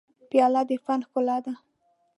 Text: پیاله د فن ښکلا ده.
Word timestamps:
پیاله 0.29 0.61
د 0.69 0.71
فن 0.83 0.99
ښکلا 1.07 1.37
ده. 1.45 1.53